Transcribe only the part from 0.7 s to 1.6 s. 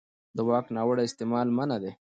ناوړه استعمال